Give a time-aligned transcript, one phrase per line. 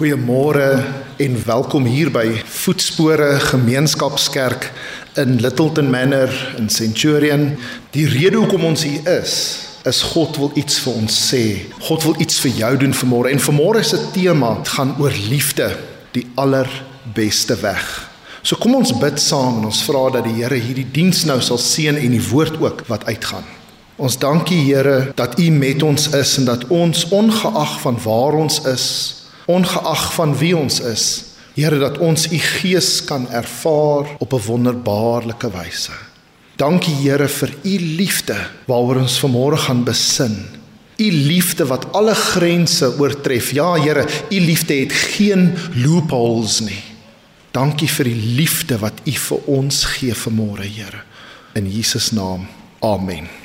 [0.00, 0.80] Goeiemôre
[1.20, 4.70] en welkom hier by Voetspore Gemeenskapskerk
[5.20, 7.42] in Littleton Manor in Centurion.
[7.92, 9.34] Die rede hoekom ons hier is,
[9.84, 11.42] is God wil iets vir ons sê.
[11.84, 15.68] God wil iets vir jou doen vanmôre en vanmôre se tema gaan oor liefde,
[16.16, 17.84] die allerbeste weg.
[18.40, 21.60] So kom ons bid saam en ons vra dat die Here hierdie diens nou sal
[21.60, 23.44] seën en die woord ook wat uitgaan.
[24.00, 28.62] Ons dankie Here dat U met ons is en dat ons ongeag van waar ons
[28.64, 28.86] is
[29.50, 31.06] ongeag van wie ons is.
[31.54, 35.92] Here dat ons u gees kan ervaar op 'n wonderbaarlike wyse.
[36.56, 40.36] Dankie Here vir u liefde waaroor ons vanmôre gaan besin.
[40.96, 43.50] U liefde wat alle grense oortref.
[43.56, 46.82] Ja Here, u liefde het geen loopholes nie.
[47.50, 51.02] Dankie vir die liefde wat u vir ons gee vanmôre Here.
[51.56, 52.46] In Jesus naam.
[52.80, 53.39] Amen.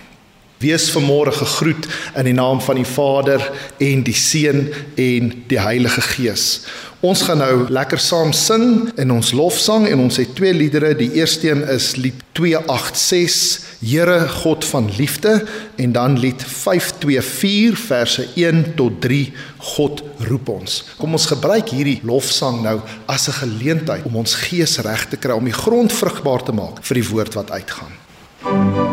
[0.63, 3.43] Wees vanmôre gegroet in die naam van die Vader
[3.77, 6.61] en die Seun en die Heilige Gees.
[7.05, 10.95] Ons gaan nou lekker saam sing in ons lofsang en ons het twee liedere.
[10.97, 15.45] Die eerste een is lied 286 Here God van liefde
[15.75, 19.33] en dan lied 524 verse 1 tot 3
[19.75, 20.79] God roep ons.
[20.97, 25.35] Kom ons gebruik hierdie lofsang nou as 'n geleentheid om ons gees reg te kry
[25.35, 27.93] om die grond vrugbaar te maak vir die woord wat uitgaan.
[28.41, 28.84] Die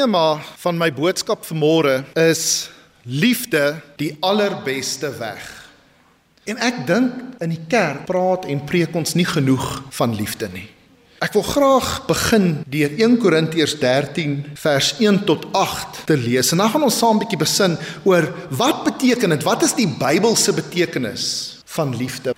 [0.00, 2.70] tema van my boodskap vanmôre is
[3.04, 5.44] liefde die allerbeste weg.
[6.48, 9.66] En ek dink in die kerk praat en preek ons nie genoeg
[9.98, 10.64] van liefde nie.
[11.20, 16.54] Ek wil graag begin deur 1 Korintiërs 13 vers 1 tot 8 te lees.
[16.54, 17.76] En dan gaan ons saam 'n bietjie besin
[18.08, 18.24] oor
[18.56, 19.44] wat beteken dit?
[19.44, 22.32] Wat is die Bybelse betekenis van liefde?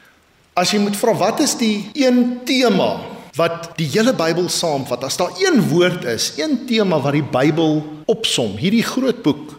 [0.55, 5.05] As jy moet vra wat is die een tema wat die hele Bybel saamvat.
[5.08, 7.81] As daar een woord is, een tema wat die Bybel
[8.11, 9.56] opsom, hierdie groot boek,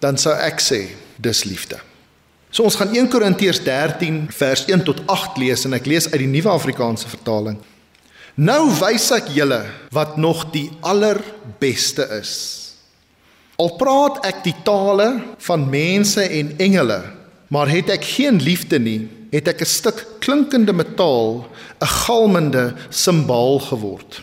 [0.00, 0.86] dan sou ek sê
[1.20, 1.80] dis liefde.
[2.50, 6.18] So ons gaan 1 Korintiërs 13 vers 1 tot 8 lees en ek lees uit
[6.24, 7.60] die Nuwe Afrikaanse vertaling.
[8.40, 9.60] Nou wys ek julle
[9.94, 12.32] wat nog die allerbeste is.
[13.60, 15.10] Al praat ek die tale
[15.44, 17.02] van mense en engele,
[17.52, 21.46] maar het ek geen liefde nie, het ek 'n stuk klinkende metaal,
[21.80, 24.22] 'n galmende simbaal geword.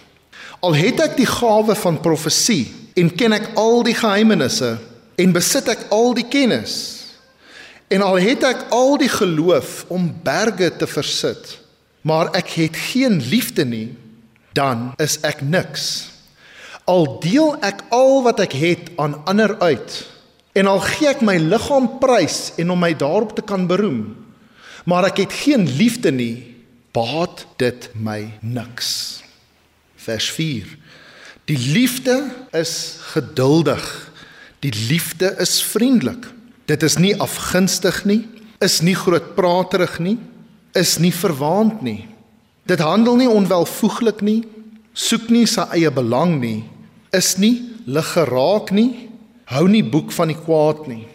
[0.60, 4.78] Al het ek die gawe van profesie en ken ek al die geheimenisse
[5.16, 6.98] en besit ek al die kennis
[7.88, 11.60] en al het ek al die geloof om berge te versit,
[12.02, 13.96] maar ek het geen liefde nie,
[14.54, 16.10] dan is ek niks.
[16.88, 20.04] Al deel ek al wat ek het aan ander uit
[20.58, 24.16] en al gee ek my liggaam prys en om my daarop te kan beroem,
[24.88, 26.56] maar ek het geen liefde nie,
[26.96, 29.20] baat dit my niks.
[30.00, 30.70] Vers 4.
[31.52, 32.16] Die liefde
[32.56, 33.84] is geduldig.
[34.64, 36.30] Die liefde is vriendelik.
[36.68, 38.22] Dit is nie afgunstig nie,
[38.64, 40.18] is nie grootpraterig nie,
[40.76, 42.08] is nie verwaand nie.
[42.68, 44.42] Dit handel nie onwelvoeglik nie,
[44.92, 46.64] soek nie sy eie belang nie,
[47.16, 49.08] is nie lig geraak nie,
[49.52, 51.06] hou nie boek van die kwaad nie.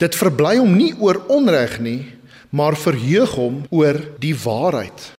[0.00, 2.00] Dit verbly hom nie oor onreg nie,
[2.50, 5.12] maar verheug hom oor die waarheid.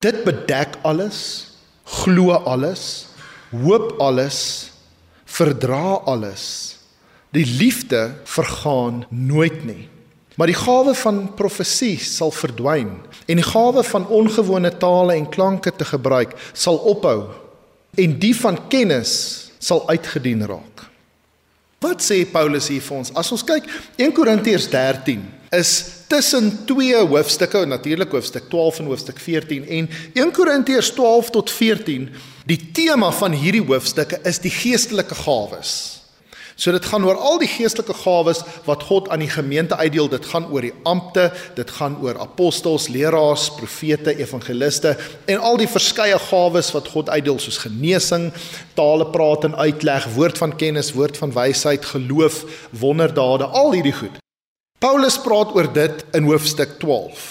[0.00, 1.50] Dit bedek alles,
[1.84, 3.06] glo alles,
[3.50, 4.70] hoop alles,
[5.24, 6.76] verdra alles.
[7.34, 9.88] Die liefde vergaan nooit nie.
[10.38, 12.94] Maar die gawe van profesie sal verdwyn
[13.28, 17.28] en die gawe van ongewone tale en klanke te gebruik sal ophou
[18.00, 19.12] en die van kennis
[19.60, 20.86] sal uitgedien raak.
[21.80, 23.12] Wat sê Paulus hier vir ons?
[23.16, 23.68] As ons kyk
[24.00, 25.20] 1 Korintiërs 13
[25.50, 25.70] is
[26.06, 32.10] tussen twee hoofstukke, natuurlik hoofstuk 12 en hoofstuk 14 en 1 Korintiërs 12 tot 14,
[32.46, 36.00] die tema van hierdie hoofstukke is die geestelike gawes.
[36.60, 40.10] So dit gaan oor al die geestelike gawes wat God aan die gemeente uitdeel.
[40.12, 44.92] Dit gaan oor die ampte, dit gaan oor apostels, leraars, profete, evangeliste
[45.24, 48.28] en al die verskeie gawes wat God uitdeel soos genesing,
[48.76, 52.44] tale praat en uitleg, woord van kennis, woord van wysheid, geloof,
[52.76, 54.19] wonderdade, al hierdie goed.
[54.80, 57.24] Paulus praat oor dit in hoofstuk 12.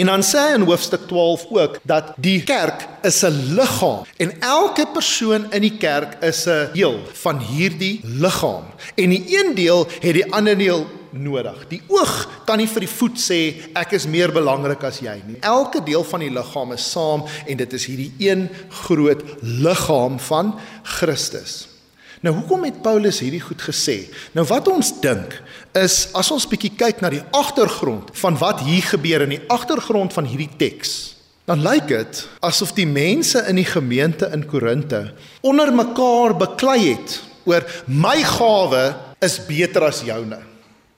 [0.00, 4.32] En dan sê hy in hoofstuk 12 ook dat die kerk is 'n liggaam en
[4.40, 8.64] elke persoon in die kerk is 'n deel van hierdie liggaam.
[8.94, 11.68] En die een deel het die ander deel nodig.
[11.68, 15.36] Die oog kan nie vir die voet sê ek is meer belangrik as jy nie.
[15.40, 20.58] Elke deel van die liggaam is saam en dit is hierdie een groot liggaam van
[20.82, 21.75] Christus.
[22.24, 24.06] Nou hoekom het Paulus hierdie goed gesê?
[24.32, 25.36] Nou wat ons dink
[25.76, 30.14] is as ons bietjie kyk na die agtergrond van wat hier gebeur in die agtergrond
[30.16, 35.10] van hierdie teks, dan lyk dit asof die mense in die gemeente in Korinte
[35.46, 38.84] onder mekaar beklei het oor my gawe
[39.22, 40.40] is beter as joune.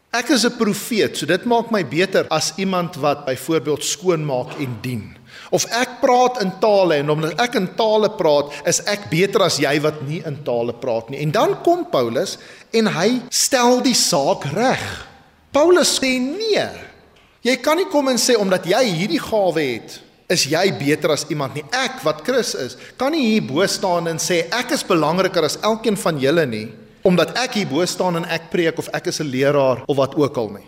[0.09, 4.79] Ek is 'n profeet, so dit maak my beter as iemand wat byvoorbeeld skoonmaak en
[4.81, 5.18] dien.
[5.51, 9.57] Of ek praat in tale en omdat ek in tale praat, is ek beter as
[9.63, 11.23] jy wat nie in tale praat nie.
[11.25, 12.37] En dan kom Paulus
[12.77, 14.85] en hy stel die saak reg.
[15.53, 16.67] Paulus sê nee.
[17.47, 21.25] Jy kan nie kom en sê omdat jy hierdie gawe het, is jy beter as
[21.33, 21.65] iemand nie.
[21.73, 25.57] Ek wat Chris is, kan nie hier bo staan en sê ek is belangriker as
[25.65, 26.67] elkeen van julle nie,
[27.09, 30.15] omdat ek hier bo staan en ek preek of ek is 'n leraar of wat
[30.19, 30.67] ook al nie.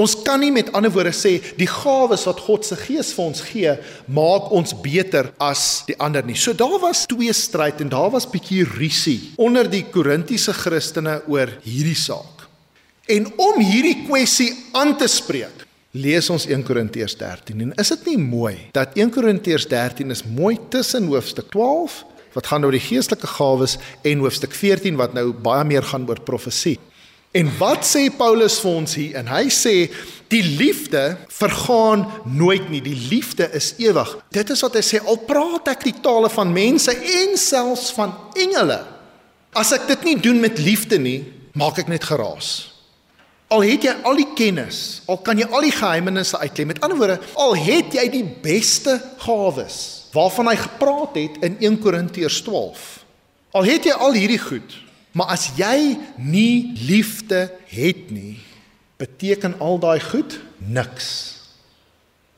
[0.00, 3.42] Ons kan nie met ander woorde sê die gawes wat God se Gees vir ons
[3.50, 3.76] gee,
[4.08, 6.38] maak ons beter as die ander nie.
[6.38, 11.52] So daar was twee stryd en daar was bietjie rusie onder die Korintiese Christene oor
[11.66, 12.46] hierdie saak.
[13.10, 18.12] En om hierdie kwessie aan te spreek, lees ons 1 Korintiërs 13 en is dit
[18.12, 22.04] nie mooi dat 1 Korintiërs 13 is mooi tussen hoofstuk 12
[22.36, 23.74] wat gaan oor die geestelike gawes
[24.06, 26.78] en hoofstuk 14 wat nou baie meer gaan oor profesie.
[27.30, 29.18] En wat sê Paulus vir ons hier?
[29.20, 29.74] En hy sê
[30.32, 32.80] die liefde vergaan nooit nie.
[32.82, 34.16] Die liefde is ewig.
[34.34, 38.16] Dit is wat hy sê al praat ek die tale van mense en selfs van
[38.34, 38.80] engele.
[39.54, 41.20] As ek dit nie doen met liefde nie,
[41.54, 42.50] maak ek net geraas.
[43.50, 46.68] Al het jy al die kennis, al kan jy al die geheimenisse uitlei.
[46.70, 49.80] Met ander woorde, al het jy die beste gawes
[50.14, 52.86] waarvan hy gepraat het in 1 Korintiërs 12.
[53.54, 54.74] Al het jy al hierdie goed,
[55.12, 58.38] Maar as jy nie liefde het nie,
[58.96, 61.08] beteken al daai goed niks.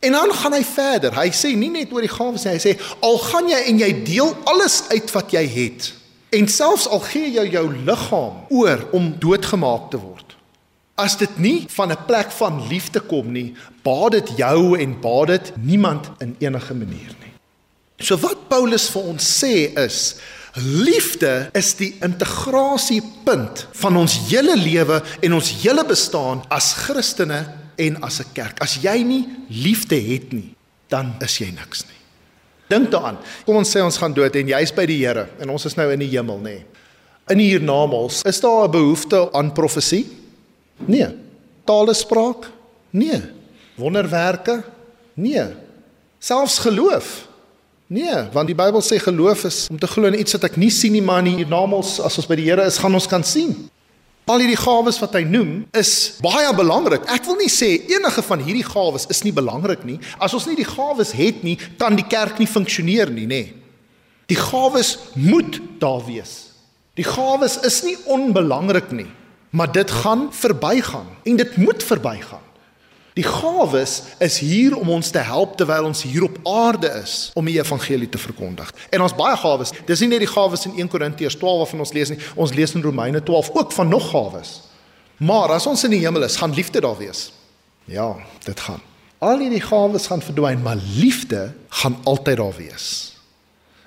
[0.02, 1.14] En dan gaan hy verder.
[1.14, 3.91] Hy sê nie net oor die gawes nie, hy sê al gaan jy en jy
[4.07, 5.93] deel alles uit wat jy het
[6.33, 10.37] en selfs al gee jy jou liggaam oor om doodgemaak te word.
[10.97, 15.26] As dit nie van 'n plek van liefde kom nie, baat dit jou en baat
[15.26, 17.33] dit niemand in enige manier nie.
[17.99, 20.17] So wat Paulus vir ons sê is
[20.61, 27.41] Liefde is die integrasiepunt van ons hele lewe en ons hele bestaan as Christene
[27.81, 28.61] en as 'n kerk.
[28.61, 30.55] As jy nie liefde het nie,
[30.89, 32.01] dan is jy niks nie.
[32.69, 33.19] Dink daaraan.
[33.47, 35.91] Kom ons sê ons gaan dood en jy's by die Here en ons is nou
[35.91, 36.65] in die hemel, nê.
[37.31, 40.07] In die hiernamaals, is daar 'n behoefte aan profesie?
[40.87, 41.09] Nee.
[41.65, 42.51] Talespraak?
[42.91, 43.23] Nee.
[43.77, 44.63] Wonderwerke?
[45.15, 45.55] Nee.
[46.19, 47.29] Selfs geloof?
[47.93, 50.71] Nee, want die Bybel sê geloof is om te glo in iets wat ek nie
[50.73, 53.51] sien nie, maar in hiernamaals as ons by die Here is, gaan ons kan sien.
[54.33, 57.05] Al hierdie gawes wat hy noem, is baie belangrik.
[57.13, 59.99] Ek wil nie sê enige van hierdie gawes is nie belangrik nie.
[60.17, 63.43] As ons nie die gawes het nie, kan die kerk nie funksioneer nie, nê.
[64.31, 66.55] Die gawes moet daar wees.
[66.97, 69.11] Die gawes is nie onbelangrik nie,
[69.53, 72.52] maar dit gaan verbygaan en dit moet verbygaan.
[73.12, 77.45] Die gawes is hier om ons te help terwyl ons hier op aarde is om
[77.45, 78.73] die evangelie te verkondig.
[78.88, 79.75] En ons baie gawes.
[79.87, 82.19] Dis nie net die gawes in 1 Korintiërs 12 waarvan ons lees nie.
[82.40, 84.54] Ons lees in Romeine 12 ook van nog gawes.
[85.21, 87.28] Maar as ons in die hemel is, gaan liefde daar wees.
[87.85, 88.14] Ja,
[88.47, 88.81] dit gaan.
[89.23, 92.87] Al hierdie gawes gaan verdwyn, maar liefde gaan altyd daar wees.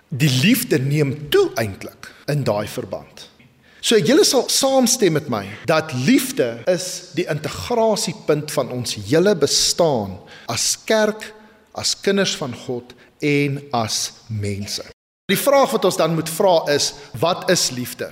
[0.08, 3.26] Die liefde neem toe eintlik in daai verband.
[3.86, 10.16] So julle sal saamstem met my dat liefde is die integrasiepunt van ons hele bestaan
[10.50, 11.22] as kerk,
[11.78, 14.82] as kinders van God en as mense.
[15.30, 18.08] Die vraag wat ons dan moet vra is, wat is liefde?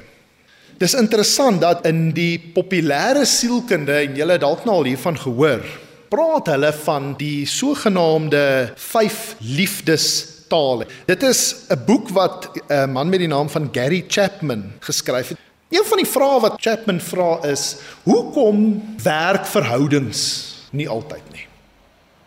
[0.78, 5.66] Dis interessant dat in die populêre sielkunde en julle dalk nou al hiervan gehoor,
[6.14, 8.44] praat hulle van die sogenaamde
[8.78, 9.24] 5
[9.58, 10.12] liefdes
[10.54, 10.86] tale.
[11.10, 15.42] Dit is 'n boek wat 'n man met die naam van Gary Chapman geskryf het.
[15.74, 20.22] Een van die vrae wat Chapman vra is: Hoekom werk verhoudings
[20.70, 21.48] nie altyd nie?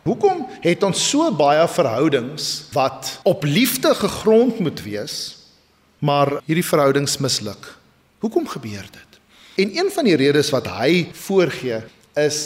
[0.06, 5.16] Hoekom het ons so baie verhoudings wat op liefde gegrond moet wees,
[5.98, 7.70] maar hierdie verhoudings misluk?
[8.22, 9.20] Hoekom gebeur dit?
[9.62, 11.80] En een van die redes wat hy voorgee
[12.18, 12.38] is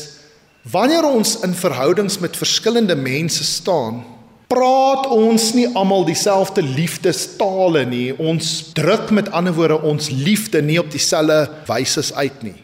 [0.69, 4.05] wanneer ons in verhoudings met verskillende mense staan,
[4.51, 8.09] praat ons nie almal dieselfde liefdestale nie.
[8.19, 12.59] Ons druk met ander woorde ons liefde nie op dieselfde wyse uit nie.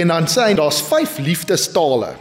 [0.00, 2.16] En dan sê hy daar's 5 liefdestale.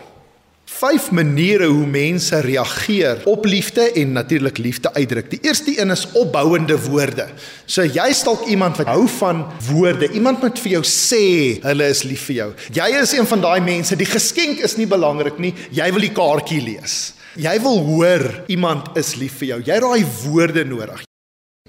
[0.69, 5.31] 5 maniere hoe mense reageer op liefde en natuurlik liefde uitdruk.
[5.31, 7.25] Die eerste een is opbouende woorde.
[7.65, 10.11] So jy stalk iemand wat hou van woorde.
[10.13, 11.25] Iemand moet vir jou sê
[11.65, 12.49] hulle is lief vir jou.
[12.77, 13.97] Jy is een van daai mense.
[13.97, 15.55] Die geskenk is nie belangrik nie.
[15.73, 16.99] Jy wil die kaartjie lees.
[17.37, 19.61] Jy wil hoor iemand is lief vir jou.
[19.61, 21.03] Jy het daai woorde nodig.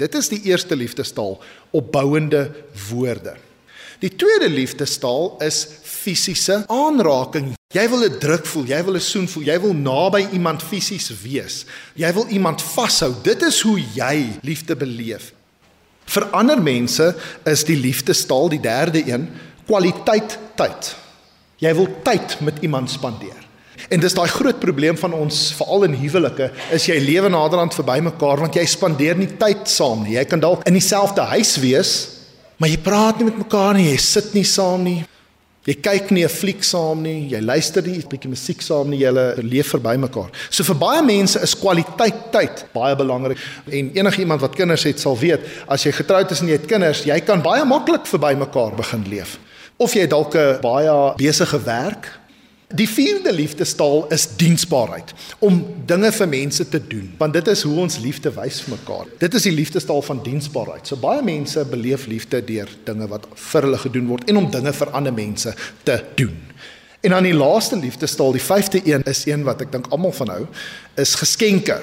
[0.01, 1.37] Dit is die eerste liefdestaal,
[1.77, 2.47] opbouende
[2.89, 3.37] woorde.
[4.01, 7.53] Die tweede liefdestaal is fisiese aanraking.
[7.75, 11.13] Jy wil 'n druk voel, jy wil 'n soen voel, jy wil naby iemand fisies
[11.23, 11.67] wees.
[11.95, 13.13] Jy wil iemand vashou.
[13.23, 15.33] Dit is hoe jy liefde beleef.
[16.07, 17.15] Vir ander mense
[17.45, 19.29] is die liefdestaal die derde een,
[19.67, 20.97] kwaliteit tyd.
[21.59, 23.50] Jy wil tyd met iemand spandeer.
[23.89, 28.01] En dis daai groot probleem van ons veral in huwelike is jy lewe naderhand verby
[28.11, 30.19] mekaar want jy spandeer nie tyd saam nie.
[30.19, 31.93] Jy kan dalk in dieselfde huis wees,
[32.61, 35.01] maar jy praat nie met mekaar nie, jy sit nie saam nie.
[35.69, 38.99] Jy kyk nie 'n fliek saam nie, jy luister nie 'n bietjie musiek saam nie,
[38.99, 40.31] jy leef verby mekaar.
[40.51, 43.39] So vir baie mense is kwaliteit tyd baie belangrik
[43.71, 47.05] en enigiemand wat kinders het sal weet, as jy getroud is en jy het kinders,
[47.05, 49.39] jy kan baie maklik verby mekaar begin leef.
[49.79, 52.20] Of jy dalk 'n baie besige werk
[52.71, 55.11] Die vierde liefdestaal is diensbaarheid
[55.43, 55.57] om
[55.91, 59.09] dinge vir mense te doen want dit is hoe ons liefde wys vir mekaar.
[59.19, 60.87] Dit is die liefdestaal van diensbaarheid.
[60.87, 64.73] So baie mense beleef liefde deur dinge wat vir hulle gedoen word en om dinge
[64.79, 66.37] vir ander mense te doen.
[67.03, 70.31] En dan die laaste liefdestaal, die vyfde een is een wat ek dink almal van
[70.37, 70.43] hou,
[71.01, 71.81] is geskenke.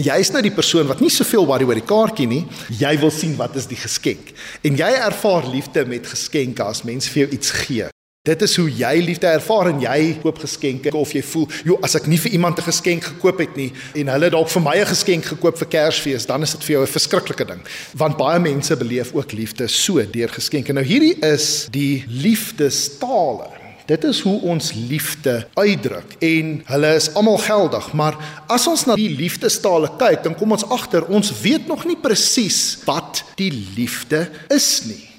[0.00, 2.44] Jy is nou die persoon wat nie soveel worry oor die kaartjie nie.
[2.80, 4.32] Jy wil sien wat is die geskenk.
[4.64, 7.93] En jy ervaar liefde met geskenke as mense vir jou iets gee.
[8.24, 11.94] Dit is hoe jy liefde ervaar en jy koop geskenke of jy voel, "Jo, as
[11.94, 14.86] ek nie vir iemand 'n geskenk gekoop het nie en hulle dalk vir my 'n
[14.86, 17.60] geskenk gekoop vir Kersfees, dan is dit vir jou 'n verskriklike ding."
[17.94, 20.72] Want baie mense beleef ook liefde so deur geskenke.
[20.72, 23.50] Nou hierdie is die liefdestale.
[23.86, 28.16] Dit is hoe ons liefde uitdruk en hulle is almal geldig, maar
[28.48, 32.78] as ons na die liefdestale kyk, dan kom ons agter ons weet nog nie presies
[32.86, 35.13] wat die liefde is nie.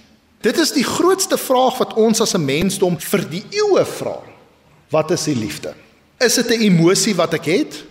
[0.46, 4.22] Dit is die grootste vraag wat ons as 'n mensdom vir die eeue vra.
[4.90, 5.74] Wat is die liefde?
[6.20, 7.84] Is dit 'n emosie wat ek het?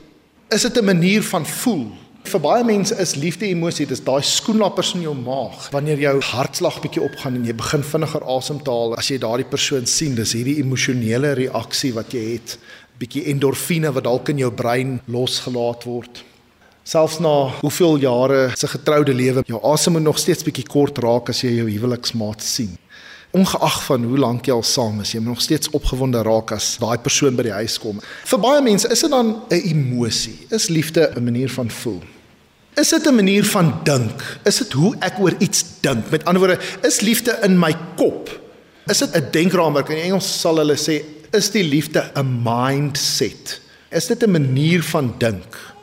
[0.49, 1.87] Is dit 'n manier van voel?
[2.23, 5.71] Vir baie mense is liefde emosie, dis daai skoenlappers in jou maag.
[5.71, 9.51] Wanneer jou hartslag bietjie opgaan en jy begin vinniger asem te haal as jy daardie
[9.51, 12.59] persoon sien, dis hierdie emosionele reaksie wat jy het,
[12.99, 16.25] bietjie endorfine wat dalk in jou brein losgelaat word.
[16.85, 21.31] Selfs na hoeveel jare se getroude lewe, jou asem moet nog steeds bietjie kort raak
[21.33, 22.75] as jy jou huweliksmaat sien.
[23.33, 26.75] Ongeag van hoe lank jy al saam is, jy moet nog steeds opgewonde raak as
[26.83, 28.05] daai persoon by die huis kom.
[28.29, 30.37] Vir baie mense is dit dan 'n emosie.
[30.51, 32.03] Is liefde 'n manier van voel?
[32.77, 34.39] Is dit 'n manier van dink?
[34.45, 36.11] Is dit hoe ek oor iets dink?
[36.11, 38.29] Met ander woorde, is liefde in my kop?
[38.87, 39.89] Is dit 'n denkraamwerk?
[39.89, 43.61] In Engels sal hulle sê, is die liefde 'n mindset?
[43.91, 45.74] Is dit 'n manier van dink?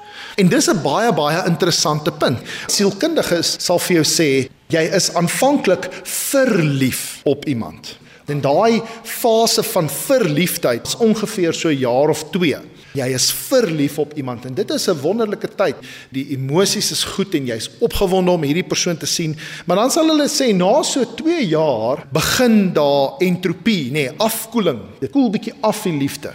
[0.42, 2.40] En dis 'n baie baie interessante punt.
[2.66, 7.98] Sielkundiges sal vir jou sê jy is aanvanklik verlief op iemand.
[8.26, 12.58] En daai fase van verliefdheid is ongeveer so 'n jaar of 2.
[12.94, 15.76] Jy is verlief op iemand en dit is 'n wonderlike tyd.
[16.10, 19.38] Die emosies is goed en jy's opgewonde om hierdie persoon te sien.
[19.66, 24.80] Maar dan sal hulle sê na so 2 jaar begin daar entropie, nê, nee, afkoeling.
[25.00, 26.34] Dit koel bietjie af die liefde.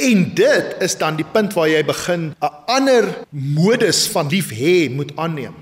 [0.00, 4.90] En dit is dan die punt waar jy begin 'n ander modus van lief hê
[4.90, 5.54] moet aanneem.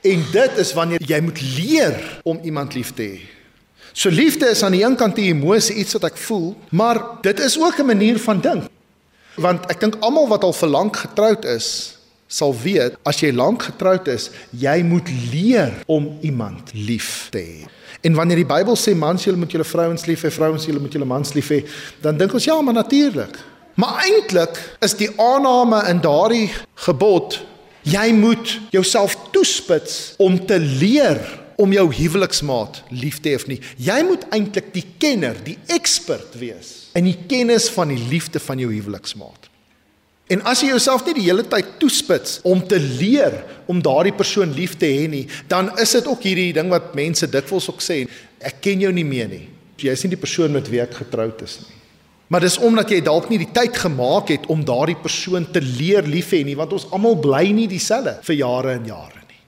[0.00, 3.20] En dit is wanneer jy moet leer om iemand lief te hê.
[3.92, 7.40] So liefde is aan die een kant 'n emosie, iets wat ek voel, maar dit
[7.40, 8.64] is ook 'n manier van dink.
[9.34, 13.62] Want ek dink almal wat al vir lank getroud is, sal weet as jy lank
[13.62, 17.68] getroud is, jy moet leer om iemand lief te hê.
[18.00, 20.92] En wanneer die Bybel sê mans julle moet julle vrouens lief hê, vrouens julle moet
[20.92, 21.64] julle mans lief hê,
[22.00, 23.51] dan dink ons ja, maar natuurlik.
[23.74, 26.50] Maar eintlik is die aanname in daardie
[26.86, 27.40] gebod
[27.82, 31.18] jy moet jouself toespits om te leer
[31.62, 33.58] om jou huweliksmaat lief te hê of nie.
[33.82, 38.60] Jy moet eintlik die kenner, die ekspert wees in die kennis van die liefde van
[38.60, 39.48] jou huweliksmaat.
[40.32, 44.54] En as jy jouself nie die hele tyd toespits om te leer om daardie persoon
[44.56, 48.04] lief te hê nie, dan is dit ook hierdie ding wat mense dikwels ook sê,
[48.40, 49.44] ek ken jou nie meer nie.
[49.82, 51.81] Jy is nie die persoon met wie ek getroud is nie.
[52.32, 56.06] Maar dis omdat jy dalk nie die tyd gemaak het om daardie persoon te leer
[56.08, 59.40] lief hê nie, want ons almal bly nie dieselfde vir jare en jare nie.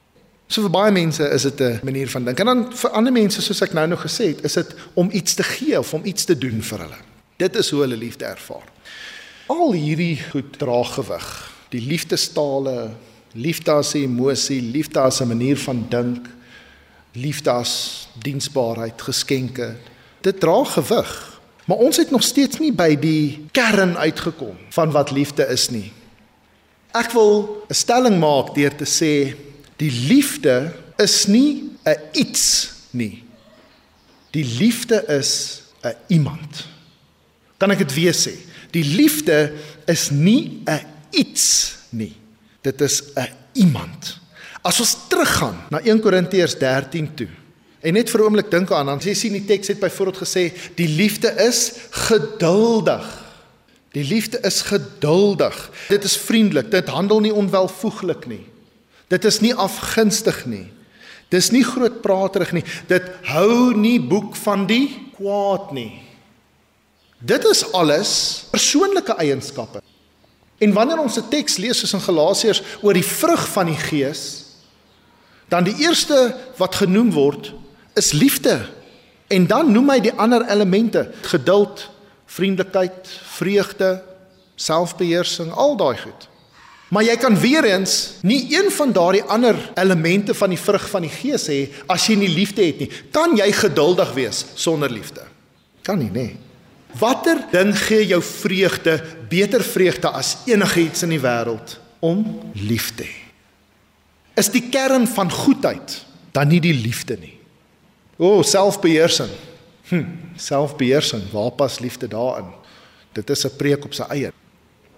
[0.52, 2.40] So vir baie mense is dit 'n manier van dink.
[2.40, 5.34] En dan vir ander mense soos ek nou nog gesê het, is dit om iets
[5.34, 7.00] te gee of om iets te doen vir hulle.
[7.38, 8.68] Dit is hoe hulle liefde ervaar.
[9.46, 11.52] Al hierdie goed dra gewig.
[11.70, 12.90] Die liefdestale,
[13.32, 16.28] liefde as 'n emosie, liefde as 'n manier van dink,
[17.14, 19.76] liefde as diensbaarheid, geskenke.
[20.20, 21.33] Dit dra gewig.
[21.64, 25.92] Maar ons het nog steeds nie by die kern uitgekom van wat liefde is nie.
[26.92, 29.34] Ek wil 'n stelling maak deur te sê
[29.76, 33.24] die liefde is nie 'n iets nie.
[34.30, 36.66] Die liefde is 'n iemand.
[37.56, 38.34] Kan ek dit weer sê?
[38.70, 39.52] Die liefde
[39.86, 42.16] is nie 'n iets nie.
[42.60, 44.18] Dit is 'n iemand.
[44.62, 47.28] As ons teruggaan na 1 Korintiërs 13 toe
[47.84, 50.52] En net vir 'n oomblik dink aan, dan jy sien die teks het byvoorbeeld gesê
[50.74, 53.24] die liefde is geduldig.
[53.92, 55.70] Die liefde is geduldig.
[55.88, 56.70] Dit is vriendelik.
[56.70, 58.46] Dit handel nie onwelvoeglik nie.
[59.08, 60.72] Dit is nie afgunstig nie.
[61.28, 62.64] Dis nie grootpraterig nie.
[62.86, 66.02] Dit hou nie boek van die kwaad nie.
[67.18, 69.82] Dit is alles persoonlike eienskappe.
[70.58, 74.44] En wanneer ons 'n teks lees soos in Galasiërs oor die vrug van die Gees,
[75.48, 77.52] dan die eerste wat genoem word
[77.94, 78.60] is liefde.
[79.26, 81.88] En dan noem hy die ander elemente: geduld,
[82.26, 84.02] vriendelikheid, vreugde,
[84.54, 86.28] selfbeheersing, al daai goed.
[86.94, 91.02] Maar jy kan weer eens nie een van daardie ander elemente van die vrug van
[91.02, 91.58] die Gees hê
[91.90, 92.90] as jy nie liefde het nie.
[93.14, 95.24] Kan jy geduldig wees sonder liefde?
[95.82, 96.28] Kan nie, nê?
[97.00, 102.22] Watter ding gee jou vreugde, beter vreugde as enigiets in die wêreld om
[102.54, 103.20] lief te hê?
[104.38, 105.98] Is die kern van goedheid
[106.34, 107.33] dan nie die liefde nie?
[108.16, 109.30] O, oh, selfbeheersing.
[109.88, 110.04] Hm,
[110.36, 112.52] selfbeheersing, waar pas liefde daarin?
[113.12, 114.32] Dit is 'n preek op sy eie.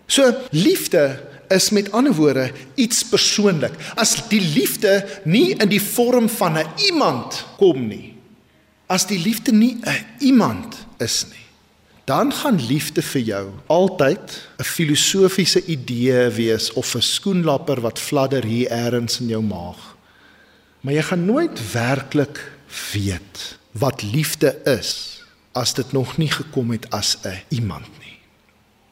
[0.06, 3.72] So, liefde is met ander woorde iets persoonlik.
[3.94, 8.14] As die liefde nie in die vorm van 'n iemand kom nie.
[8.86, 11.46] As die liefde nie 'n iemand is nie,
[12.04, 18.44] dan gaan liefde vir jou altyd 'n filosofiese idee wees of 'n skoenlapper wat fladder
[18.44, 19.96] hier eers in jou maag.
[20.80, 22.55] Maar jy gaan nooit werklik
[22.92, 28.18] weet wat liefde is as dit nog nie gekom het as 'n iemand nie.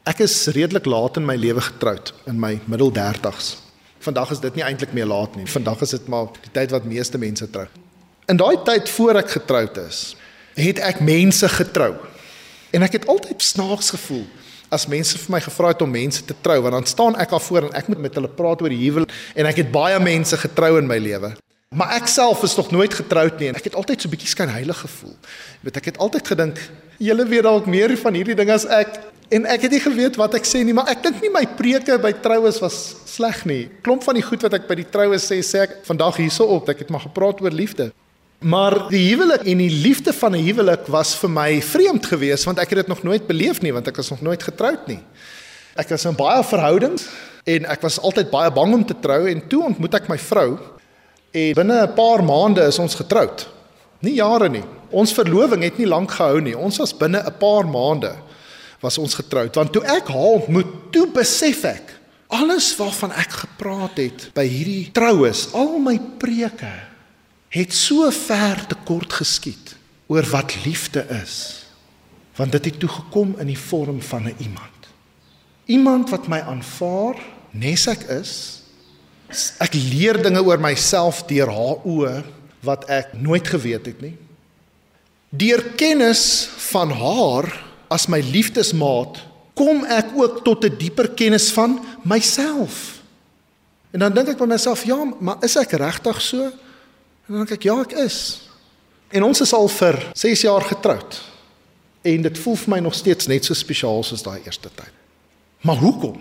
[0.03, 3.57] Ek is redelik laat in my lewe getroud, in my middel 30s.
[3.99, 5.45] Vandag is dit nie eintlik meer laat nie.
[5.45, 7.65] Vandag is dit maar die tyd wat meeste mense trou.
[8.25, 10.15] In daai tyd voor ek getroud is,
[10.53, 11.95] het ek mense getrou.
[12.69, 14.25] En ek het altyd snaaks gevoel
[14.73, 17.39] as mense vir my gevra het om mense te trou, want dan staan ek al
[17.39, 20.37] voor en ek moet met hulle praat oor die huwelik en ek het baie mense
[20.41, 21.35] getrou in my lewe.
[21.73, 24.51] Maar ek self is nog nooit getroud nie en ek het altyd so bietjie skyn
[24.53, 25.15] heilig gevoel.
[25.15, 26.61] Jy weet ek het altyd gedink
[27.01, 28.99] julle weet dalk meer van hierdie ding as ek
[29.33, 31.97] en ek het nie geweet wat ek sê nie, maar ek dink nie my preke
[31.99, 32.77] by troues was
[33.09, 33.63] sleg nie.
[33.83, 36.69] Klomp van die goed wat ek by die troues sê, sê ek vandag hierso op,
[36.69, 37.89] ek het maar gepraat oor liefde.
[38.45, 42.59] Maar die huwelik en die liefde van 'n huwelik was vir my vreemd geweest want
[42.59, 44.99] ek het dit nog nooit beleef nie want ek was nog nooit getroud nie.
[45.75, 47.07] Ek was in baie verhoudings
[47.43, 50.59] en ek was altyd baie bang om te trou en toe ontmoet ek my vrou
[51.35, 53.47] en binne 'n paar maande is ons getroud.
[53.99, 54.63] Nie jare nie.
[54.89, 56.57] Ons verloving het nie lank gehou nie.
[56.57, 58.15] Ons was binne 'n paar maande
[58.85, 61.93] was ons getroud want toe ek haar ontmoet, toe besef ek
[62.35, 66.71] alles waarvan ek gepraat het by hierdie troues, al my preke
[67.55, 69.75] het so ver te kort geskiet
[70.11, 71.65] oor wat liefde is.
[72.35, 74.89] Want dit het toe gekom in die vorm van 'n iemand.
[75.65, 77.15] Iemand wat my aanvaar
[77.51, 78.61] nes ek is.
[79.59, 82.15] Ek leer dinge oor myself deur haar oë
[82.65, 84.15] wat ek nooit geweet het nie.
[85.29, 87.49] Deur kennis van haar
[87.91, 89.19] as my liefdesmaat
[89.55, 93.01] kom ek ook tot 'n dieper kennis van myself.
[93.91, 96.43] En dan dink ek by myself, ja, maar is ek regtig so?
[97.25, 98.41] En dan dink ek ja, ek is.
[99.09, 101.21] En ons is al vir 6 jaar getroud.
[102.01, 104.91] En dit voel vir my nog steeds net so spesiaal soos daai eerste tyd.
[105.61, 106.19] Maar hoekom?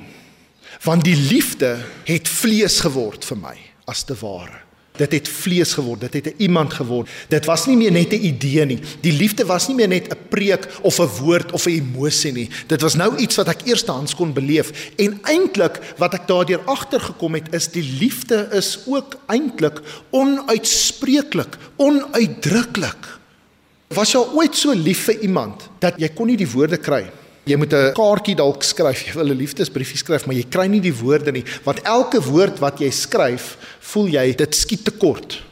[0.84, 3.56] Want die liefde het vlees geword vir my
[3.88, 4.60] as te ware.
[4.94, 7.08] Dit het vlees geword, dit het 'n iemand geword.
[7.28, 8.78] Dit was nie meer net 'n idee nie.
[9.00, 12.50] Die liefde was nie meer net 'n preek of 'n woord of 'n emosie nie.
[12.66, 17.34] Dit was nou iets wat ek eerstehands kon beleef en eintlik wat ek daardeur agtergekom
[17.34, 23.18] het is die liefde is ook eintlik onuitspreeklik, onuitdruklik.
[23.88, 27.23] Was jy ooit so lief vir iemand dat jy kon nie die woorde kry nie?
[27.44, 30.80] Jy moet 'n kaartjie dalk skryf, jy wil 'n liefdesbriefie skryf, maar jy kry nie
[30.80, 35.42] die woorde nie, want elke woord wat jy skryf, voel jy dit skiet te kort.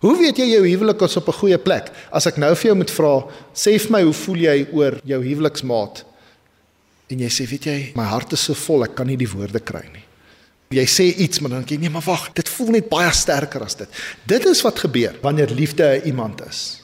[0.00, 1.90] Hoe weet jy jou huwelik is op 'n goeie plek?
[2.12, 5.22] As ek nou vir jou moet vra, sê vir my hoe voel jy oor jou
[5.22, 6.04] huweliksmaat?
[7.10, 9.60] En jy sê, weet jy, my hart is so vol, ek kan nie die woorde
[9.60, 10.04] kry nie.
[10.70, 13.62] Jy sê iets, maar dan dink jy, nee, maar wag, dit voel net baie sterker
[13.62, 13.88] as dit.
[14.24, 16.79] Dit is wat gebeur wanneer liefde iemand is.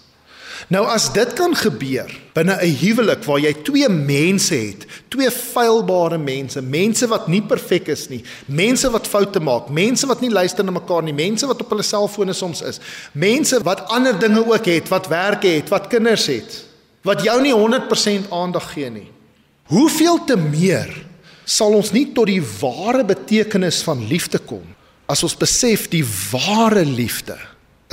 [0.69, 6.19] Nou as dit kan gebeur binne 'n huwelik waar jy twee mense het, twee feilbare
[6.19, 10.65] mense, mense wat nie perfek is nie, mense wat foute maak, mense wat nie luister
[10.65, 12.81] na mekaar nie, mense wat op hulle selfone soms is,
[13.13, 16.65] mense wat ander dinge ook het, wat werk het, wat kinders het,
[17.03, 19.11] wat jou nie 100% aandag gee nie.
[19.65, 21.07] Hoeveel te meer
[21.45, 26.85] sal ons nie tot die ware betekenis van liefde kom as ons besef die ware
[26.85, 27.39] liefde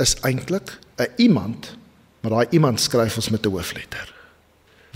[0.02, 1.76] is eintlik 'n iemand
[2.24, 4.14] Maar daai iemand skryf ons met 'n hoofletter.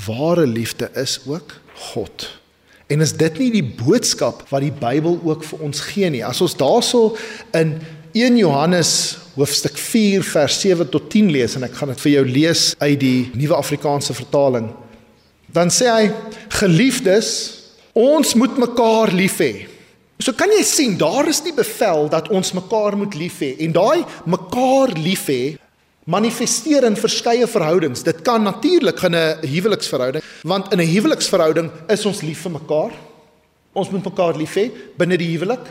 [0.07, 2.39] Ware liefde is ook God.
[2.87, 6.25] En is dit nie die boodskap wat die Bybel ook vir ons gee nie?
[6.25, 7.17] As ons daarso
[7.53, 7.81] in
[8.13, 12.25] 1 Johannes hoofstuk 4 vers 7 tot 10 lees en ek gaan dit vir jou
[12.25, 14.73] lees uit die Nuwe Afrikaanse vertaling.
[15.53, 16.11] Dan sê hy:
[16.49, 17.29] Geliefdes,
[17.93, 19.69] ons moet mekaar lief hê.
[20.19, 23.73] So kan jy sien, daar is die bevel dat ons mekaar moet lief hê en
[23.73, 25.59] daai mekaar lief hê
[26.09, 28.03] manifesteer in verskeie verhoudings.
[28.07, 32.93] Dit kan natuurlik in 'n huweliksverhouding, want in 'n huweliksverhouding is ons lief vir mekaar.
[33.73, 35.65] Ons moet mekaar lief hê binne die huwelik.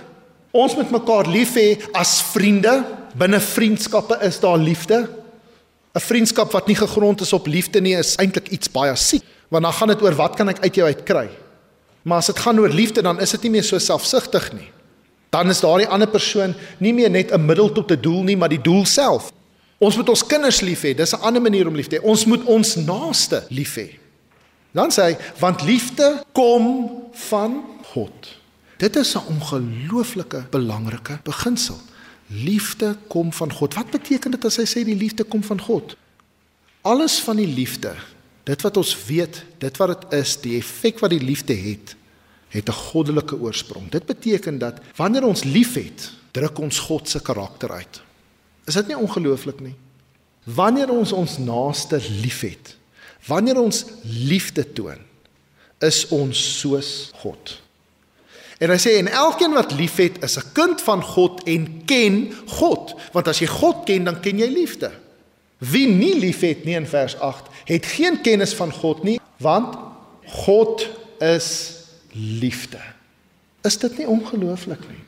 [0.51, 2.85] Ons moet mekaar lief hê as vriende.
[3.15, 5.09] Binne vriendskappe is daar liefde.
[5.95, 9.63] 'n Vriendskap wat nie gegrond is op liefde nie, is eintlik iets baie siek, want
[9.63, 11.29] dan gaan dit oor wat kan ek uit jou uitkry?
[12.03, 14.69] Maar as dit gaan oor liefde, dan is dit nie meer so selfsugtig nie.
[15.29, 18.49] Dan is daardie ander persoon nie meer net 'n middel tot 'n doel nie, maar
[18.49, 19.31] die doel self.
[19.77, 20.95] Ons moet ons kinders lief hê.
[20.95, 22.03] Dis 'n ander manier om lief te hê.
[22.03, 23.99] Ons moet ons naaste lief hê.
[24.71, 27.63] Dan sê hy, want liefde kom van
[27.93, 28.37] God.
[28.77, 31.79] Dit is 'n ongelooflike belangrike beginsel.
[32.27, 33.73] Liefde kom van God.
[33.73, 35.95] Wat beteken dit as hy sê die liefde kom van God?
[36.81, 37.95] Alles van die liefde,
[38.43, 41.95] dit wat ons weet, dit wat dit is, die effek wat die liefde het,
[42.49, 43.89] het 'n goddelike oorsprong.
[43.89, 48.01] Dit beteken dat wanneer ons liefhet, druk ons God se karakter uit.
[48.67, 49.75] Is dit nie ongelooflik nie?
[50.43, 52.75] Wanneer ons ons naaste liefhet,
[53.27, 54.99] wanneer ons liefde toon,
[55.83, 57.57] is ons soos God.
[58.57, 62.95] En hy sê en elkeen wat liefhet is 'n kind van God en ken God,
[63.13, 64.91] want as jy God ken, dan ken jy liefde.
[65.57, 69.77] Wie nie liefhet nie in vers 8, het geen kennis van God nie, want
[70.25, 71.73] God is
[72.13, 72.79] liefde.
[73.63, 75.03] Is dit nie ongelooflik nie?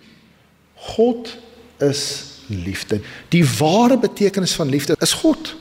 [0.75, 1.37] God
[1.79, 2.99] is liefde.
[3.33, 5.55] Die ware betekenis van liefde is God.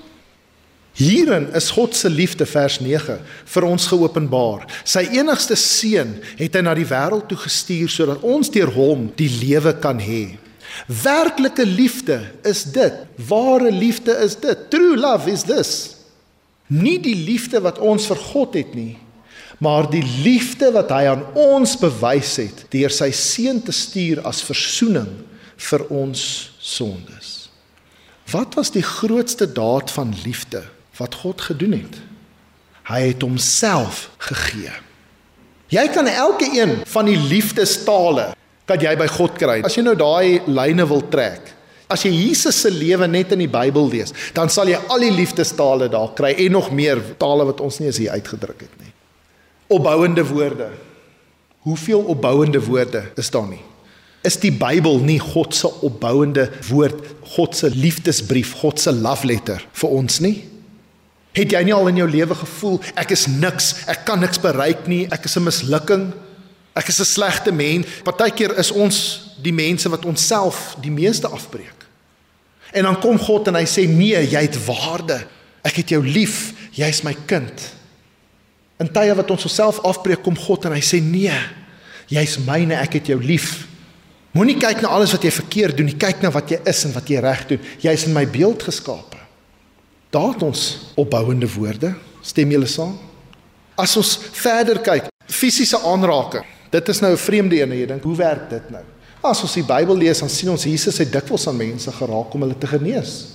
[0.98, 3.20] Hierin is God se liefde vers 9
[3.52, 4.64] vir ons geopenbaar.
[4.82, 9.30] Sy enigste seun het hy na die wêreld toe gestuur sodat ons deur hom die
[9.30, 10.38] lewe kan hê.
[10.90, 13.04] Werklike liefde is dit.
[13.28, 14.66] Ware liefde is dit.
[14.72, 15.72] True love is this.
[16.66, 18.98] Nie die liefde wat ons vir God het nie,
[19.62, 24.42] maar die liefde wat hy aan ons bewys het deur sy seun te stuur as
[24.44, 25.08] verzoening
[25.58, 26.22] vir ons
[26.62, 27.36] sondes.
[28.30, 30.62] Wat was die grootste daad van liefde
[30.98, 31.98] wat God gedoen het.
[32.88, 34.72] Hy het homself gegee.
[35.68, 38.32] Jy kan elke een van die liefdestale
[38.68, 39.60] wat jy by God kry.
[39.64, 41.54] As jy nou daai lyne wil trek,
[41.88, 45.12] as jy Jesus se lewe net in die Bybel lees, dan sal jy al die
[45.14, 48.92] liefdestale daar kry en nog meer tale wat ons nie eens hier uitgedruk het nie.
[49.72, 50.70] Opbouende woorde.
[51.68, 53.60] Hoeveel opbouende woorde is daar nie?
[54.26, 57.04] Is die Bybel nie God se opbouende woord,
[57.36, 60.36] God se liefdesbrief, God se love letter vir ons nie?
[61.38, 64.88] Het jy nie al in jou lewe gevoel ek is niks, ek kan niks bereik
[64.90, 66.12] nie, ek is 'n mislukking,
[66.74, 67.86] ek is 'n slegte mens?
[68.02, 71.86] Partykeer is ons die mense wat onsself die meeste afbreek.
[72.72, 75.22] En dan kom God en hy sê nee, jy het waarde.
[75.64, 77.72] Ek het jou lief, jy's my kind.
[78.78, 81.34] In tye wat ons osself afbreek, kom God en hy sê nee,
[82.08, 83.66] jy's myne, ek het jou lief.
[84.36, 86.92] Moenie kyk na alles wat jy verkeerd doen nie, kyk na wat jy is en
[86.92, 87.70] wat jy reg doen.
[87.80, 89.16] Jy's in my beeld geskape.
[90.12, 91.94] Daar het ons opbouende woorde.
[92.24, 92.96] Stem julle saam?
[93.78, 96.44] As ons verder kyk, fisiese aanraking.
[96.72, 98.82] Dit is nou 'n vreemde een, jy dink, hoe werk dit nou?
[99.22, 102.40] As ons die Bybel lees, dan sien ons Jesus het dikwels aan mense geraak om
[102.40, 103.26] hulle te genees.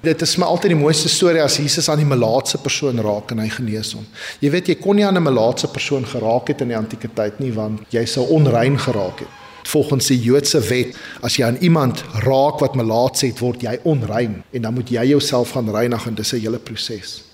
[0.00, 3.38] Dit is my altyd die mooiste storie as Jesus aan die melaatse persoon raak en
[3.38, 4.06] hy genees hom.
[4.40, 7.40] Jy weet jy kon nie aan 'n melaatse persoon geraak het in die antieke tyd
[7.40, 12.04] nie want jy sou onrein geraak het volgens die Joodse wet, as jy aan iemand
[12.24, 16.14] raak wat melaats het, word jy onrein en dan moet jy jouself gaan reinig en
[16.14, 17.28] dis 'n hele proses.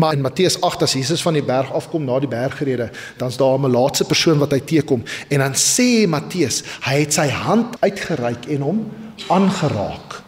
[0.00, 3.58] Maar in Matteus 8 as Jesus van die berg afkom na die bergrede, dan's daar
[3.58, 8.46] 'n melaatse persoon wat hy teekom en dan sê Matteus, hy het sy hand uitgereik
[8.46, 8.90] en hom
[9.28, 10.22] aangeraak.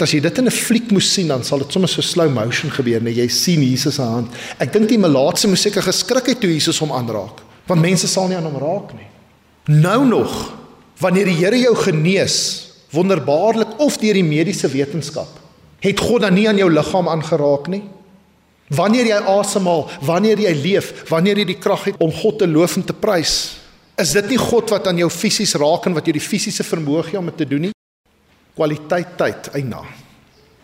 [0.00, 2.70] As jy dit in 'n fliek moes sien, dan sal dit sommer so slow motion
[2.70, 4.32] gebeur, net jy sien Jesus se hand.
[4.58, 8.28] Ek dink die melaatse moes seker geskrik het toe Jesus hom aanraak, want mense sal
[8.28, 9.09] nie aan hom raak nie.
[9.70, 10.34] Nou nog,
[10.98, 12.36] wanneer die Here jou genees,
[12.90, 15.30] wonderbaarlik of deur die mediese wetenskap,
[15.80, 17.84] het God dan nie aan jou liggaam aangeraak nie?
[18.74, 22.76] Wanneer jy asemhaal, wanneer jy leef, wanneer jy die krag het om God te loof
[22.80, 23.36] en te prys,
[24.00, 27.06] is dit nie God wat aan jou fisies raak en wat jou die fisiese vermoë
[27.10, 27.72] gee om dit te doen nie?
[28.58, 29.84] Kwaliteit tyd, eina.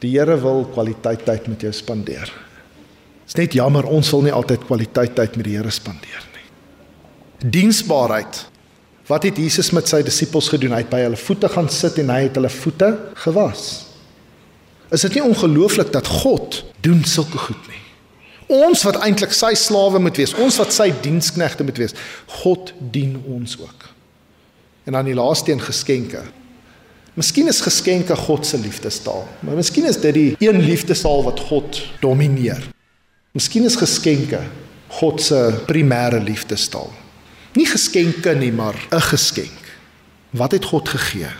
[0.03, 2.27] Die Here wil kwaliteit tyd met jou spandeer.
[2.27, 6.45] Dit is net jammer ons wil nie altyd kwaliteit tyd met die Here spandeer nie.
[7.55, 8.45] Diensbaarheid
[9.07, 10.75] Wat het Jesus met sy disippels gedoen?
[10.75, 12.91] Hy het by hulle voete gaan sit en hy het hulle voete
[13.23, 13.67] gewas.
[14.95, 17.83] Is dit nie ongelooflik dat God doen sulke goed nie?
[18.63, 21.95] Ons wat eintlik sy slawe moet wees, ons wat sy diensknegte moet wees,
[22.43, 23.89] God dien ons ook.
[24.87, 26.23] En dan die laaste een geskenke.
[27.19, 31.81] Miskien is geskenke God se liefdestaal, maar miskien is dit die een liefdestaal wat God
[32.03, 32.63] domineer.
[33.35, 34.45] Miskien is geskenke
[35.01, 36.93] God se primêre liefdestaal.
[37.57, 39.65] Nie geskenke nie, maar 'n geskenk.
[40.31, 41.33] Wat het God gegee?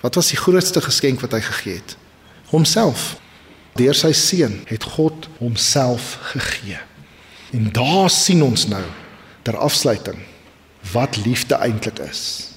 [0.00, 1.96] Wat was die grootste geskenk wat hy gegee het?
[2.46, 3.16] Homself.
[3.74, 6.78] Deur sy seun het God homself gegee.
[7.50, 8.84] En daar sien ons nou
[9.42, 10.18] ter afsluiting
[10.92, 12.50] wat liefde eintlik is.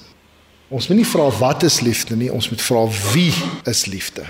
[0.68, 4.24] Ons moet nie vra wat is liefde nie, ons moet vra wie is liefde?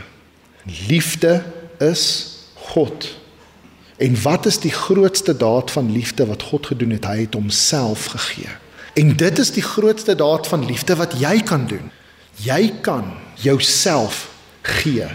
[0.88, 1.44] Liefde
[1.78, 3.18] is God.
[3.96, 7.04] En wat is die grootste daad van liefde wat God gedoen het?
[7.04, 8.54] Hy het homself gegee.
[8.98, 11.90] En dit is die grootste daad van liefde wat jy kan doen.
[12.42, 13.04] Jy kan
[13.38, 14.26] jouself
[14.62, 15.06] gee.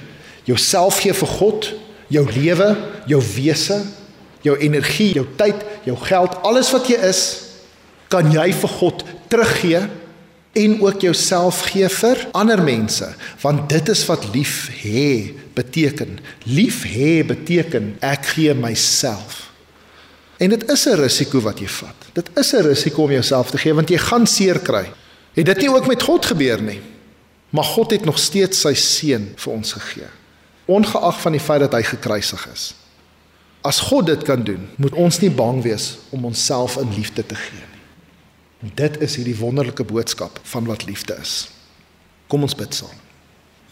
[0.48, 1.68] Jouself gee vir God,
[2.08, 2.70] jou lewe,
[3.08, 3.82] jou wese,
[4.44, 7.22] jou energie, jou tyd, jou geld, alles wat jy is,
[8.12, 9.84] kan jy vir God teruggee
[10.54, 13.08] en ook jouself gee vir ander mense,
[13.42, 16.20] want dit is wat lief hê beteken.
[16.46, 19.50] Lief hê beteken ek gee myself.
[20.38, 22.03] En dit is 'n risiko wat jy vat.
[22.14, 24.92] Dit is 'n risiko om jouself te gee want jy gaan seer kry.
[25.34, 26.82] Het dit nie ook met God gebeur nie?
[27.50, 30.10] Maar God het nog steeds sy seun vir ons gegee.
[30.66, 32.74] Ongeag van die feit dat hy gekruisig is.
[33.62, 37.36] As God dit kan doen, moet ons nie bang wees om onsself in liefde te
[37.36, 38.72] gee nie.
[38.76, 41.48] Dit is hierdie wonderlike boodskap van wat liefde is.
[42.28, 42.96] Kom ons bid saam.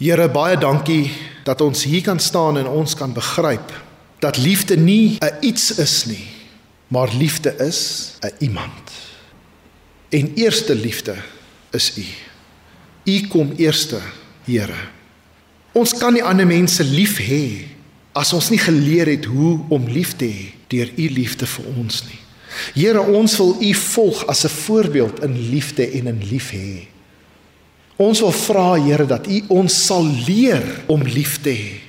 [0.01, 1.12] Here, baie dankie
[1.45, 3.73] dat ons hier kan staan en ons kan begryp
[4.19, 6.27] dat liefde nie 'n iets is nie,
[6.91, 8.91] Maar liefde is 'n iemand.
[10.10, 11.15] En eerste liefde
[11.71, 12.06] is U.
[13.04, 13.99] U kom eerste,
[14.43, 14.80] Here.
[15.71, 17.63] Ons kan nie ander mense lief hê
[18.12, 22.04] as ons nie geleer het hoe om lief te hê deur u liefde vir ons
[22.04, 22.19] nie.
[22.73, 26.88] Here, ons wil u volg as 'n voorbeeld in liefde en in lief hê.
[27.95, 31.80] Ons wil vra Here dat u ons sal leer om lief te hê.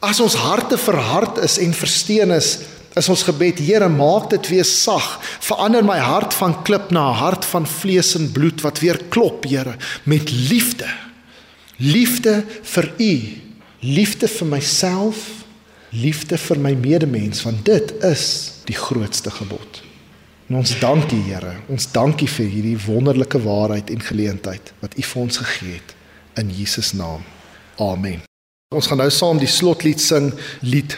[0.00, 2.58] As ons harte verhard is en versteen is,
[2.96, 5.18] is ons gebed, Here, maak dit weer sag.
[5.44, 9.44] Verander my hart van klip na 'n hart van vlees en bloed wat weer klop,
[9.44, 10.88] Here, met liefde.
[11.76, 13.12] Liefde vir U,
[13.80, 15.44] liefde vir myself,
[15.90, 19.82] liefde vir my medemens, want dit is die grootste gebod.
[20.48, 25.22] En ons dankie Here, ons dankie vir hierdie wonderlike waarheid en geleentheid wat U vir
[25.22, 25.94] ons gegee het
[26.34, 27.22] in Jesus naam.
[27.76, 28.22] Amen.
[28.74, 30.96] Ons gaan nou saam die slotlied sing, lied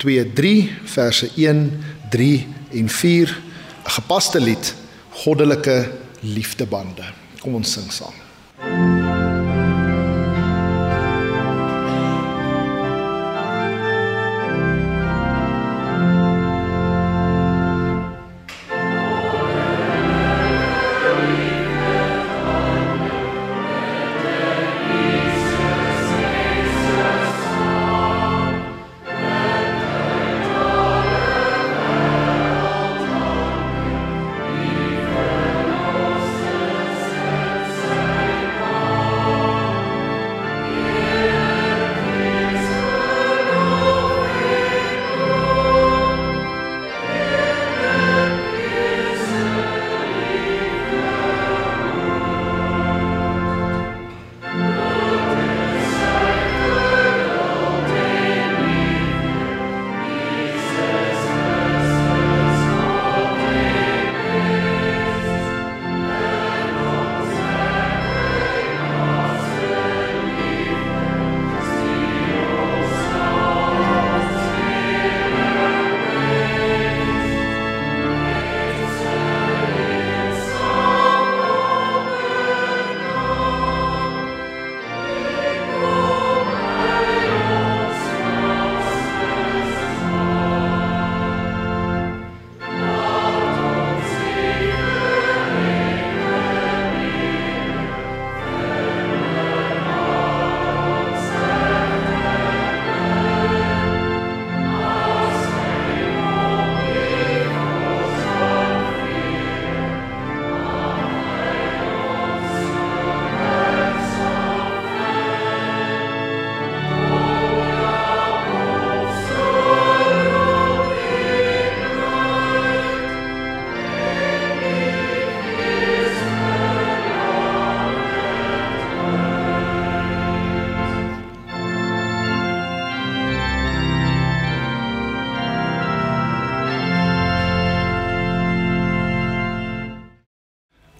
[0.00, 3.36] 523 verse 1, 3 en 4,
[3.84, 4.74] 'n gepaste lied,
[5.10, 7.04] goddelike liefdebande.
[7.40, 9.09] Kom ons sing saam.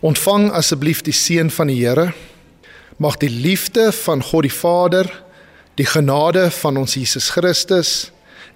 [0.01, 2.13] Ontvang asseblief die seën van die Here.
[2.97, 5.11] Mag die liefde van God die Vader,
[5.77, 8.11] die genade van ons Jesus Christus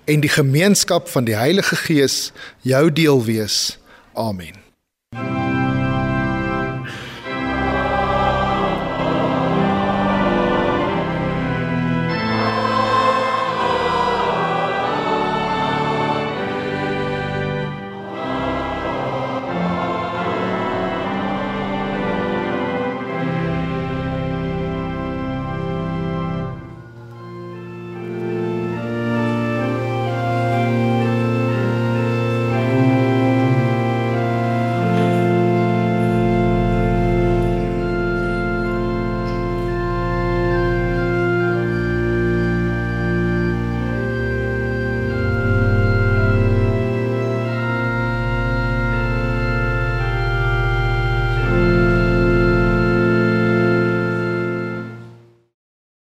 [0.09, 2.33] en die gemeenskap van die Heilige Gees
[2.65, 3.79] jou deel wees.
[4.15, 4.57] Amen.